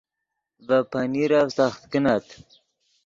[0.67, 2.05] ڤے پنیرف سخت کن